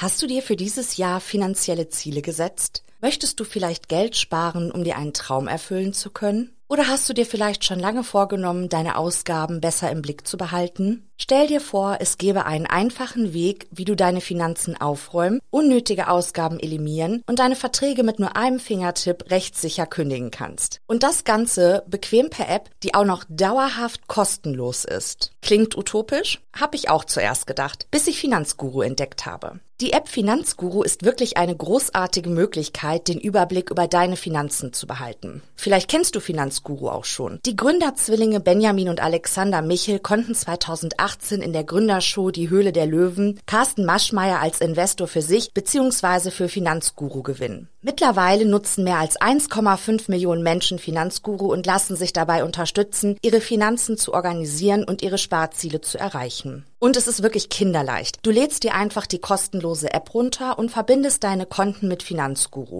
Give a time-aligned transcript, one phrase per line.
[0.00, 2.84] Hast du dir für dieses Jahr finanzielle Ziele gesetzt?
[3.02, 6.54] Möchtest du vielleicht Geld sparen, um dir einen Traum erfüllen zu können?
[6.68, 11.10] Oder hast du dir vielleicht schon lange vorgenommen, deine Ausgaben besser im Blick zu behalten?
[11.16, 16.60] Stell dir vor, es gäbe einen einfachen Weg, wie du deine Finanzen aufräumen, unnötige Ausgaben
[16.60, 20.80] eliminieren und deine Verträge mit nur einem Fingertipp rechtssicher kündigen kannst.
[20.86, 25.32] Und das Ganze bequem per App, die auch noch dauerhaft kostenlos ist.
[25.42, 26.40] Klingt utopisch?
[26.58, 29.58] Hab ich auch zuerst gedacht, bis ich Finanzguru entdeckt habe.
[29.80, 35.42] Die App Finanzguru ist wirklich eine großartige Möglichkeit, den Überblick über deine Finanzen zu behalten.
[35.56, 37.38] Vielleicht kennst du Finanzguru auch schon.
[37.46, 43.38] Die Gründerzwillinge Benjamin und Alexander Michel konnten 2018 in der Gründershow Die Höhle der Löwen
[43.46, 46.30] Carsten Maschmeyer als Investor für sich bzw.
[46.30, 47.68] für Finanzguru gewinnen.
[47.82, 53.96] Mittlerweile nutzen mehr als 1,5 Millionen Menschen Finanzguru und lassen sich dabei unterstützen, ihre Finanzen
[53.96, 56.66] zu organisieren und ihre Sparziele zu erreichen.
[56.78, 58.18] Und es ist wirklich kinderleicht.
[58.22, 62.79] Du lädst dir einfach die kostenlose App runter und verbindest deine Konten mit Finanzguru.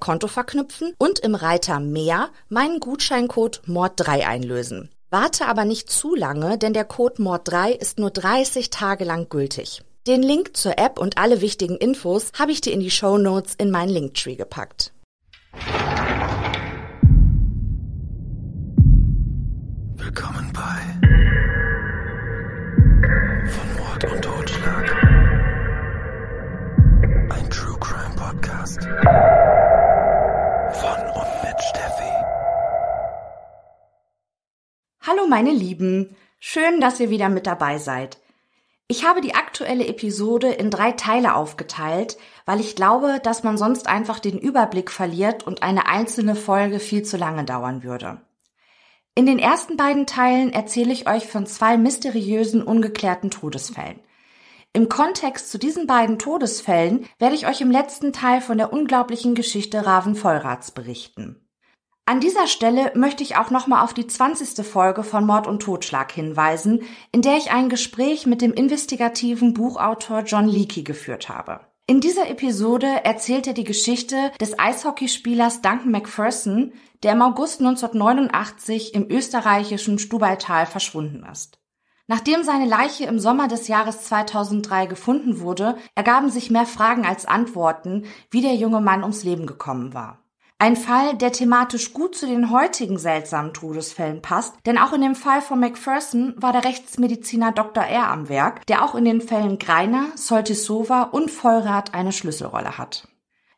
[0.00, 4.90] Konto verknüpfen und im Reiter Mehr meinen Gutscheincode MORD3 einlösen.
[5.10, 9.82] Warte aber nicht zu lange, denn der Code MORD3 ist nur 30 Tage lang gültig.
[10.06, 13.54] Den Link zur App und alle wichtigen Infos habe ich dir in die Show Notes
[13.54, 14.92] in meinen Linktree gepackt.
[35.12, 38.16] Hallo meine Lieben, schön, dass ihr wieder mit dabei seid.
[38.88, 43.88] Ich habe die aktuelle Episode in drei Teile aufgeteilt, weil ich glaube, dass man sonst
[43.88, 48.22] einfach den Überblick verliert und eine einzelne Folge viel zu lange dauern würde.
[49.14, 54.00] In den ersten beiden Teilen erzähle ich euch von zwei mysteriösen, ungeklärten Todesfällen.
[54.72, 59.34] Im Kontext zu diesen beiden Todesfällen werde ich euch im letzten Teil von der unglaublichen
[59.34, 61.41] Geschichte Raven Vollrats berichten.
[62.04, 64.66] An dieser Stelle möchte ich auch nochmal auf die 20.
[64.66, 66.82] Folge von Mord und Totschlag hinweisen,
[67.12, 71.60] in der ich ein Gespräch mit dem investigativen Buchautor John Leakey geführt habe.
[71.86, 76.72] In dieser Episode erzählt er die Geschichte des Eishockeyspielers Duncan McPherson,
[77.04, 81.60] der im August 1989 im österreichischen Stubaital verschwunden ist.
[82.08, 87.26] Nachdem seine Leiche im Sommer des Jahres 2003 gefunden wurde, ergaben sich mehr Fragen als
[87.26, 90.21] Antworten, wie der junge Mann ums Leben gekommen war.
[90.62, 95.16] Ein Fall, der thematisch gut zu den heutigen seltsamen Todesfällen passt, denn auch in dem
[95.16, 97.82] Fall von Macpherson war der Rechtsmediziner Dr.
[97.82, 98.08] R.
[98.08, 103.08] am Werk, der auch in den Fällen Greiner, Soltisova und Vollrath eine Schlüsselrolle hat.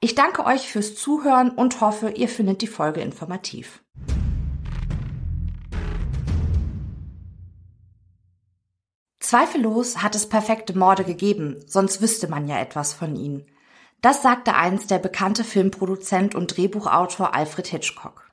[0.00, 3.82] Ich danke euch fürs Zuhören und hoffe, ihr findet die Folge informativ.
[9.20, 13.44] Zweifellos hat es perfekte Morde gegeben, sonst wüsste man ja etwas von ihnen.
[14.05, 18.31] Das sagte einst der bekannte Filmproduzent und Drehbuchautor Alfred Hitchcock.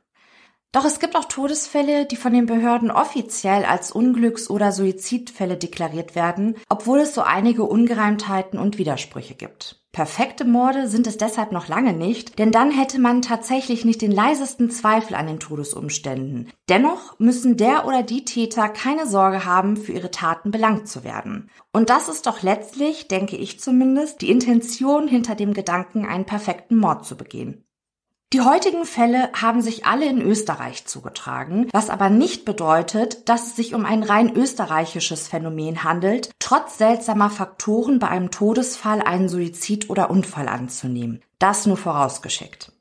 [0.74, 6.14] Doch es gibt auch Todesfälle, die von den Behörden offiziell als Unglücks- oder Suizidfälle deklariert
[6.14, 9.81] werden, obwohl es so einige Ungereimtheiten und Widersprüche gibt.
[9.94, 14.12] Perfekte Morde sind es deshalb noch lange nicht, denn dann hätte man tatsächlich nicht den
[14.12, 16.50] leisesten Zweifel an den Todesumständen.
[16.70, 21.50] Dennoch müssen der oder die Täter keine Sorge haben, für ihre Taten belangt zu werden.
[21.74, 26.78] Und das ist doch letztlich, denke ich zumindest, die Intention hinter dem Gedanken, einen perfekten
[26.78, 27.66] Mord zu begehen.
[28.34, 33.56] Die heutigen Fälle haben sich alle in Österreich zugetragen, was aber nicht bedeutet, dass es
[33.58, 39.90] sich um ein rein österreichisches Phänomen handelt, trotz seltsamer Faktoren bei einem Todesfall einen Suizid
[39.90, 41.22] oder Unfall anzunehmen.
[41.40, 42.72] Das nur vorausgeschickt.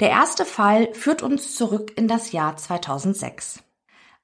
[0.00, 3.62] Der erste Fall führt uns zurück in das Jahr 2006.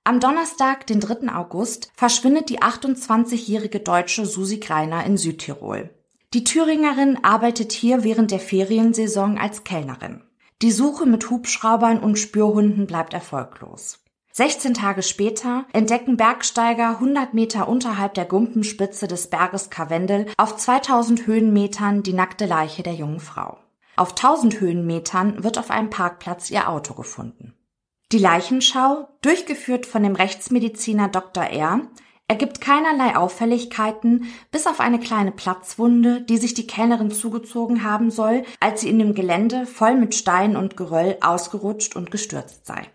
[0.04, 1.30] Am Donnerstag, den 3.
[1.34, 5.90] August, verschwindet die 28-jährige Deutsche Susi Greiner in Südtirol.
[6.32, 10.22] Die Thüringerin arbeitet hier während der Feriensaison als Kellnerin.
[10.62, 14.00] Die Suche mit Hubschraubern und Spürhunden bleibt erfolglos.
[14.32, 21.26] 16 Tage später entdecken Bergsteiger 100 Meter unterhalb der Gumpenspitze des Berges Karwendel auf 2000
[21.26, 23.56] Höhenmetern die nackte Leiche der jungen Frau.
[23.96, 27.54] Auf 1000 Höhenmetern wird auf einem Parkplatz ihr Auto gefunden.
[28.12, 31.44] Die Leichenschau, durchgeführt von dem Rechtsmediziner Dr.
[31.44, 31.88] R.,
[32.30, 38.44] ergibt keinerlei Auffälligkeiten, bis auf eine kleine Platzwunde, die sich die Kellnerin zugezogen haben soll,
[38.60, 42.86] als sie in dem Gelände voll mit Stein und Geröll ausgerutscht und gestürzt sei.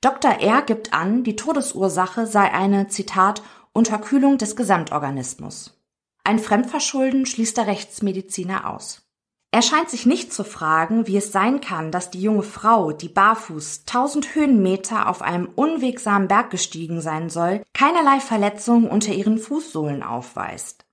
[0.00, 0.40] Dr.
[0.40, 0.62] R.
[0.62, 5.80] gibt an, die Todesursache sei eine, Zitat, Unterkühlung des Gesamtorganismus.
[6.24, 9.08] Ein Fremdverschulden schließt der Rechtsmediziner aus.
[9.52, 13.08] Er scheint sich nicht zu fragen, wie es sein kann, dass die junge Frau, die
[13.08, 20.04] barfuß tausend Höhenmeter auf einem unwegsamen Berg gestiegen sein soll, keinerlei Verletzungen unter ihren Fußsohlen
[20.04, 20.84] aufweist.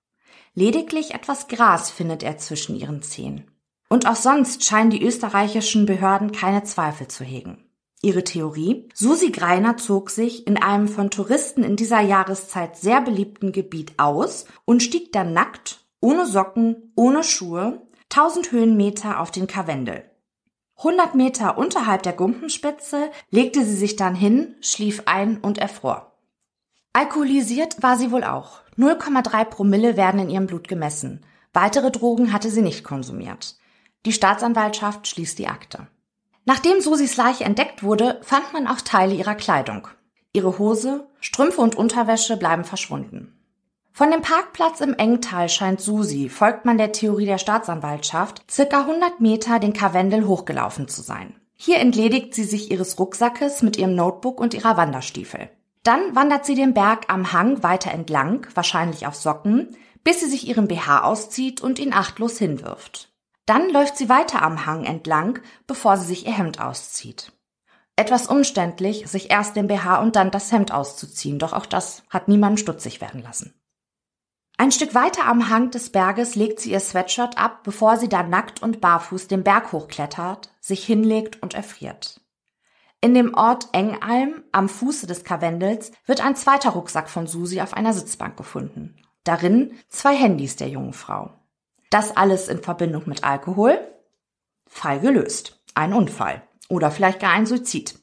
[0.56, 3.51] Lediglich etwas Gras findet er zwischen ihren Zehen.
[3.89, 7.63] Und auch sonst scheinen die österreichischen Behörden keine Zweifel zu hegen.
[8.01, 8.89] Ihre Theorie?
[8.94, 14.45] Susi Greiner zog sich in einem von Touristen in dieser Jahreszeit sehr beliebten Gebiet aus
[14.65, 20.09] und stieg dann nackt, ohne Socken, ohne Schuhe 1000 Höhenmeter auf den Karwendel.
[20.77, 26.13] 100 Meter unterhalb der Gumpenspitze legte sie sich dann hin, schlief ein und erfror.
[26.94, 28.62] Alkoholisiert war sie wohl auch.
[28.77, 31.25] 0,3 Promille werden in ihrem Blut gemessen.
[31.54, 33.56] Weitere Drogen hatte sie nicht konsumiert.
[34.06, 35.88] Die Staatsanwaltschaft schließt die Akte.
[36.45, 39.88] Nachdem Susis Leiche entdeckt wurde, fand man auch Teile ihrer Kleidung.
[40.31, 43.37] Ihre Hose, Strümpfe und Unterwäsche bleiben verschwunden.
[43.97, 49.21] Von dem Parkplatz im Engtal scheint Susi, folgt man der Theorie der Staatsanwaltschaft, circa 100
[49.21, 51.33] Meter den Karwendel hochgelaufen zu sein.
[51.55, 55.49] Hier entledigt sie sich ihres Rucksackes mit ihrem Notebook und ihrer Wanderstiefel.
[55.81, 60.47] Dann wandert sie den Berg am Hang weiter entlang, wahrscheinlich auf Socken, bis sie sich
[60.47, 63.09] ihren BH auszieht und ihn achtlos hinwirft.
[63.47, 67.31] Dann läuft sie weiter am Hang entlang, bevor sie sich ihr Hemd auszieht.
[67.95, 72.27] Etwas umständlich, sich erst den BH und dann das Hemd auszuziehen, doch auch das hat
[72.27, 73.55] niemanden stutzig werden lassen.
[74.59, 78.31] Ein Stück weiter am Hang des Berges legt sie ihr Sweatshirt ab, bevor sie dann
[78.31, 82.21] nackt und barfuß den Berg hochklettert, sich hinlegt und erfriert.
[83.00, 87.75] In dem Ort Engalm am Fuße des Karwendels wird ein zweiter Rucksack von Susi auf
[87.75, 88.95] einer Sitzbank gefunden.
[89.24, 91.31] Darin zwei Handys der jungen Frau.
[91.92, 93.80] Das alles in Verbindung mit Alkohol?
[94.65, 95.62] Fall gelöst.
[95.75, 96.42] Ein Unfall.
[96.69, 98.00] Oder vielleicht gar ein Suizid.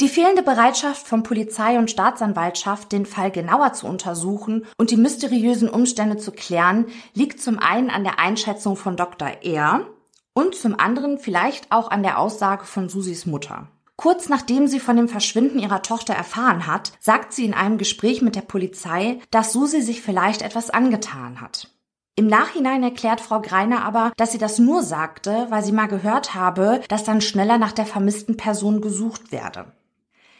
[0.00, 5.68] Die fehlende Bereitschaft von Polizei und Staatsanwaltschaft, den Fall genauer zu untersuchen und die mysteriösen
[5.68, 9.28] Umstände zu klären, liegt zum einen an der Einschätzung von Dr.
[9.42, 9.88] R.
[10.34, 13.66] und zum anderen vielleicht auch an der Aussage von Susis Mutter.
[13.96, 18.22] Kurz nachdem sie von dem Verschwinden ihrer Tochter erfahren hat, sagt sie in einem Gespräch
[18.22, 21.72] mit der Polizei, dass Susi sich vielleicht etwas angetan hat.
[22.14, 26.34] Im Nachhinein erklärt Frau Greiner aber, dass sie das nur sagte, weil sie mal gehört
[26.34, 29.72] habe, dass dann schneller nach der vermissten Person gesucht werde.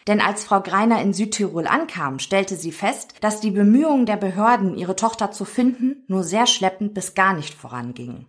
[0.08, 4.76] Denn als Frau Greiner in Südtirol ankam, stellte sie fest, dass die Bemühungen der Behörden,
[4.76, 8.26] ihre Tochter zu finden, nur sehr schleppend bis gar nicht vorangingen.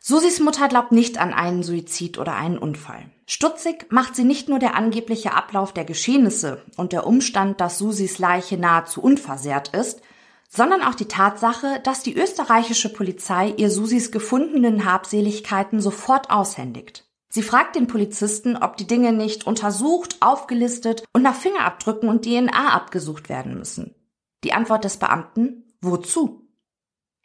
[0.00, 3.10] Susis Mutter glaubt nicht an einen Suizid oder einen Unfall.
[3.26, 8.18] Stutzig macht sie nicht nur der angebliche Ablauf der Geschehnisse und der Umstand, dass Susis
[8.18, 10.00] Leiche nahezu unversehrt ist,
[10.48, 17.04] sondern auch die Tatsache, dass die österreichische Polizei ihr Susis gefundenen Habseligkeiten sofort aushändigt.
[17.30, 22.72] Sie fragt den Polizisten, ob die Dinge nicht untersucht, aufgelistet und nach Fingerabdrücken und DNA
[22.72, 23.94] abgesucht werden müssen.
[24.44, 26.48] Die Antwort des Beamten, wozu?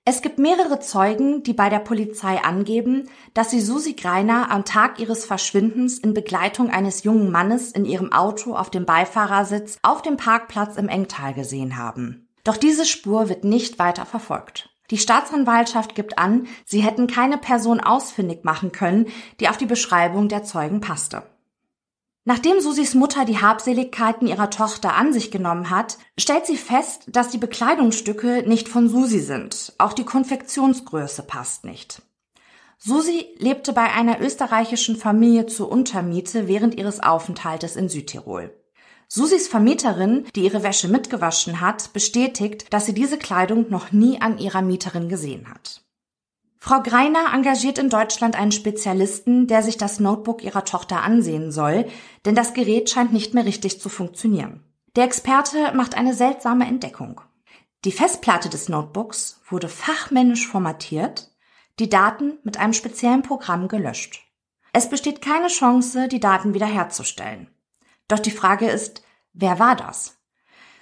[0.06, 5.00] Es gibt mehrere Zeugen, die bei der Polizei angeben, dass sie Susi Greiner am Tag
[5.00, 10.18] ihres Verschwindens in Begleitung eines jungen Mannes in ihrem Auto auf dem Beifahrersitz auf dem
[10.18, 12.28] Parkplatz im Engtal gesehen haben.
[12.44, 14.73] Doch diese Spur wird nicht weiter verfolgt.
[14.94, 19.08] Die Staatsanwaltschaft gibt an, sie hätten keine Person ausfindig machen können,
[19.40, 21.24] die auf die Beschreibung der Zeugen passte.
[22.26, 27.30] Nachdem Susis Mutter die Habseligkeiten ihrer Tochter an sich genommen hat, stellt sie fest, dass
[27.30, 29.74] die Bekleidungsstücke nicht von Susi sind.
[29.80, 32.04] Auch die Konfektionsgröße passt nicht.
[32.78, 38.54] Susi lebte bei einer österreichischen Familie zur Untermiete während ihres Aufenthaltes in Südtirol.
[39.16, 44.40] Susis Vermieterin, die ihre Wäsche mitgewaschen hat, bestätigt, dass sie diese Kleidung noch nie an
[44.40, 45.84] ihrer Mieterin gesehen hat.
[46.58, 51.86] Frau Greiner engagiert in Deutschland einen Spezialisten, der sich das Notebook ihrer Tochter ansehen soll,
[52.26, 54.64] denn das Gerät scheint nicht mehr richtig zu funktionieren.
[54.96, 57.22] Der Experte macht eine seltsame Entdeckung.
[57.86, 61.30] Die Festplatte des Notebooks wurde fachmännisch formatiert,
[61.78, 64.24] die Daten mit einem speziellen Programm gelöscht.
[64.72, 67.53] Es besteht keine Chance, die Daten wiederherzustellen.
[68.08, 70.18] Doch die Frage ist, wer war das?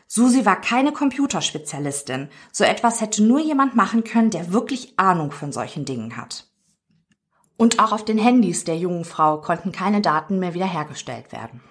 [0.07, 2.29] Susi war keine Computerspezialistin.
[2.51, 6.47] So etwas hätte nur jemand machen können, der wirklich Ahnung von solchen Dingen hat.
[7.55, 11.61] Und auch auf den Handys der jungen Frau konnten keine Daten mehr wiederhergestellt werden.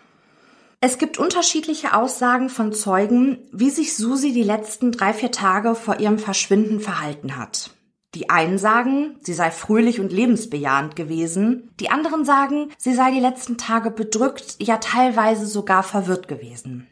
[0.80, 6.00] Es gibt unterschiedliche Aussagen von Zeugen, wie sich Susi die letzten drei, vier Tage vor
[6.00, 7.72] ihrem Verschwinden verhalten hat.
[8.14, 13.20] Die einen sagen, sie sei fröhlich und lebensbejahend gewesen, die anderen sagen, sie sei die
[13.20, 16.88] letzten Tage bedrückt, ja teilweise sogar verwirrt gewesen.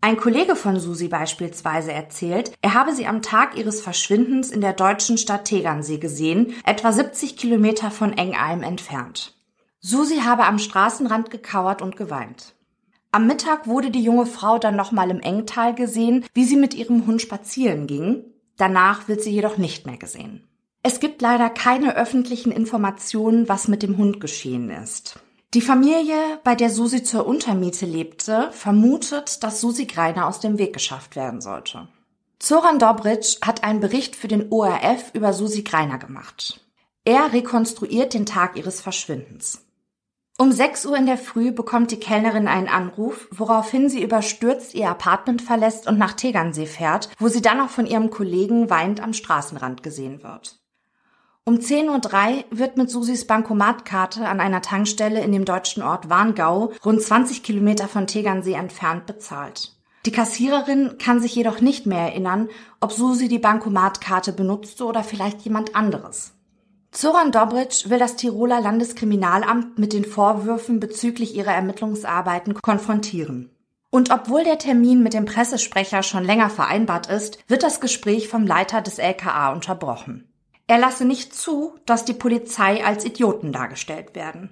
[0.00, 4.72] Ein Kollege von Susi beispielsweise erzählt, er habe sie am Tag ihres Verschwindens in der
[4.72, 9.36] deutschen Stadt Tegernsee gesehen, etwa 70 Kilometer von Engalm entfernt.
[9.80, 12.54] Susi habe am Straßenrand gekauert und geweint.
[13.10, 17.06] Am Mittag wurde die junge Frau dann nochmal im Engtal gesehen, wie sie mit ihrem
[17.06, 18.24] Hund spazieren ging.
[18.56, 20.47] Danach wird sie jedoch nicht mehr gesehen.
[20.82, 25.18] Es gibt leider keine öffentlichen Informationen, was mit dem Hund geschehen ist.
[25.54, 30.72] Die Familie, bei der Susi zur Untermiete lebte, vermutet, dass Susi Greiner aus dem Weg
[30.72, 31.88] geschafft werden sollte.
[32.38, 36.60] Zoran Dobric hat einen Bericht für den ORF über Susi Greiner gemacht.
[37.04, 39.64] Er rekonstruiert den Tag ihres Verschwindens.
[40.38, 44.88] Um 6 Uhr in der Früh bekommt die Kellnerin einen Anruf, woraufhin sie überstürzt ihr
[44.88, 49.14] Apartment verlässt und nach Tegernsee fährt, wo sie dann auch von ihrem Kollegen weinend am
[49.14, 50.60] Straßenrand gesehen wird.
[51.48, 56.72] Um 10.03 Uhr wird mit Susis Bankomatkarte an einer Tankstelle in dem deutschen Ort Warngau,
[56.84, 59.74] rund 20 Kilometer von Tegernsee entfernt, bezahlt.
[60.04, 62.50] Die Kassiererin kann sich jedoch nicht mehr erinnern,
[62.80, 66.34] ob Susi die Bankomatkarte benutzte oder vielleicht jemand anderes.
[66.90, 73.48] Zoran Dobric will das Tiroler Landeskriminalamt mit den Vorwürfen bezüglich ihrer Ermittlungsarbeiten konfrontieren.
[73.88, 78.46] Und obwohl der Termin mit dem Pressesprecher schon länger vereinbart ist, wird das Gespräch vom
[78.46, 80.28] Leiter des LKA unterbrochen.
[80.68, 84.50] Er lasse nicht zu, dass die Polizei als Idioten dargestellt werden.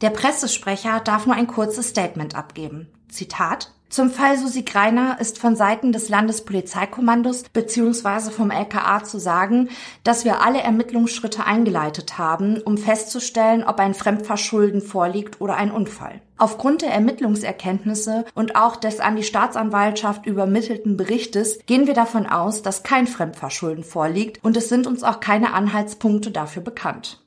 [0.00, 2.92] Der Pressesprecher darf nur ein kurzes Statement abgeben.
[3.08, 8.30] Zitat zum Fall Susi Greiner ist von Seiten des Landespolizeikommandos bzw.
[8.30, 9.68] vom LKA zu sagen,
[10.02, 16.20] dass wir alle Ermittlungsschritte eingeleitet haben, um festzustellen, ob ein Fremdverschulden vorliegt oder ein Unfall.
[16.36, 22.62] Aufgrund der Ermittlungserkenntnisse und auch des an die Staatsanwaltschaft übermittelten Berichtes gehen wir davon aus,
[22.62, 27.25] dass kein Fremdverschulden vorliegt und es sind uns auch keine Anhaltspunkte dafür bekannt.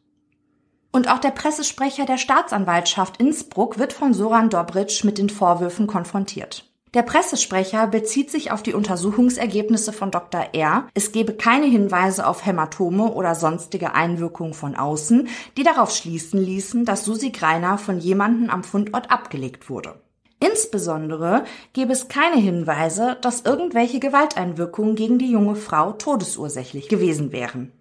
[0.91, 6.65] Und auch der Pressesprecher der Staatsanwaltschaft Innsbruck wird von Soran Dobric mit den Vorwürfen konfrontiert.
[6.95, 10.47] Der Pressesprecher bezieht sich auf die Untersuchungsergebnisse von Dr.
[10.53, 10.87] R.
[10.95, 16.85] Es gebe keine Hinweise auf Hämatome oder sonstige Einwirkungen von außen, die darauf schließen ließen,
[16.85, 20.01] dass Susi Greiner von jemandem am Fundort abgelegt wurde.
[20.39, 21.43] Insbesondere
[21.73, 27.71] gebe es keine Hinweise, dass irgendwelche Gewalteinwirkungen gegen die junge Frau todesursächlich gewesen wären.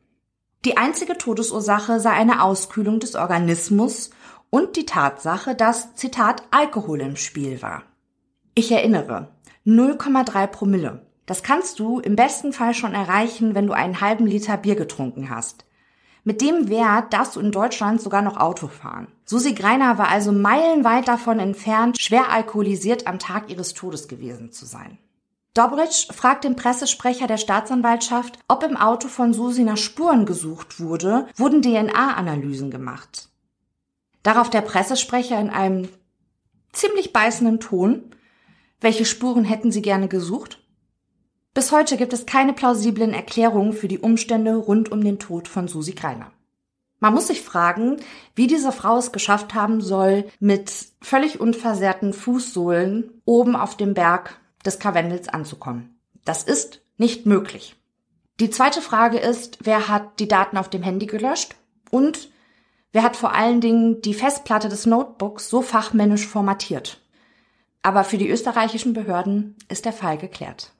[0.68, 4.10] Die einzige Todesursache sei eine Auskühlung des Organismus
[4.50, 7.84] und die Tatsache, dass, Zitat, Alkohol im Spiel war.
[8.54, 9.28] Ich erinnere,
[9.64, 11.06] 0,3 Promille.
[11.24, 15.30] Das kannst du im besten Fall schon erreichen, wenn du einen halben Liter Bier getrunken
[15.30, 15.64] hast.
[16.22, 19.08] Mit dem Wert darfst du in Deutschland sogar noch Auto fahren.
[19.24, 24.66] Susi Greiner war also meilenweit davon entfernt, schwer alkoholisiert am Tag ihres Todes gewesen zu
[24.66, 24.98] sein.
[25.54, 31.26] Dobritsch fragt den Pressesprecher der Staatsanwaltschaft, ob im Auto von Susi nach Spuren gesucht wurde,
[31.36, 33.28] wurden DNA-Analysen gemacht.
[34.22, 35.88] Darauf der Pressesprecher in einem
[36.72, 38.14] ziemlich beißenden Ton,
[38.80, 40.62] welche Spuren hätten Sie gerne gesucht?
[41.54, 45.66] Bis heute gibt es keine plausiblen Erklärungen für die Umstände rund um den Tod von
[45.66, 46.30] Susi Greiner.
[47.00, 47.96] Man muss sich fragen,
[48.34, 54.40] wie diese Frau es geschafft haben soll, mit völlig unversehrten Fußsohlen oben auf dem Berg
[54.64, 55.98] des Karwendels anzukommen.
[56.24, 57.76] Das ist nicht möglich.
[58.40, 61.56] Die zweite Frage ist, wer hat die Daten auf dem Handy gelöscht
[61.90, 62.30] und
[62.92, 67.00] wer hat vor allen Dingen die Festplatte des Notebooks so fachmännisch formatiert.
[67.82, 70.72] Aber für die österreichischen Behörden ist der Fall geklärt.